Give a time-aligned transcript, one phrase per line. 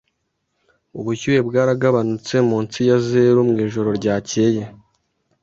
[0.99, 4.61] Ubushyuhe bwaragabanutse munsi ya zeru mwijoro ryakeye.